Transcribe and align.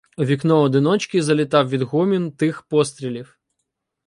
У 0.17 0.23
вікно 0.23 0.61
одиночки 0.61 1.23
залітав 1.23 1.69
відгомін 1.69 2.31
тих 2.31 2.61
пострілів. 2.61 3.39